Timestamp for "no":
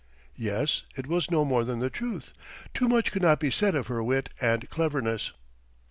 1.29-1.45